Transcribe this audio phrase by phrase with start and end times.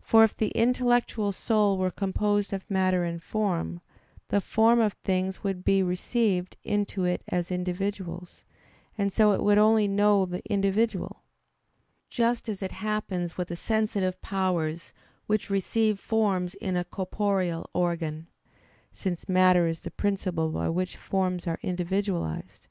[0.00, 3.82] For if the intellectual soul were composed of matter and form,
[4.28, 8.44] the forms of things would be received into it as individuals,
[8.96, 11.24] and so it would only know the individual:
[12.08, 14.94] just as it happens with the sensitive powers
[15.26, 18.28] which receive forms in a corporeal organ;
[18.92, 22.66] since matter is the principle by which forms are individualized.